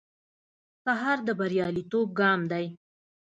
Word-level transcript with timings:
سهار 0.83 1.17
د 1.27 1.29
بریالیتوب 1.39 2.07
ګام 2.19 2.39
دی. 2.51 2.65